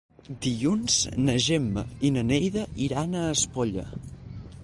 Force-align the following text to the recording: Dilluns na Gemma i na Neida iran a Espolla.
Dilluns 0.43 0.95
na 1.25 1.35
Gemma 1.49 1.83
i 2.09 2.11
na 2.17 2.25
Neida 2.31 2.65
iran 2.89 3.15
a 3.21 3.29
Espolla. 3.37 3.87